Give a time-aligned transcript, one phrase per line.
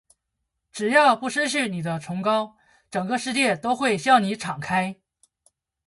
[0.71, 2.57] 只要不失去你的崇高，
[2.89, 4.99] 整个世界都会向你敞开。